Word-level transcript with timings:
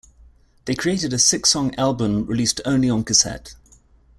They 0.65 0.73
created 0.73 1.13
a 1.13 1.19
six-song 1.19 1.75
album 1.75 2.25
released 2.25 2.59
only 2.65 2.89
on 2.89 3.03
cassette. 3.03 3.53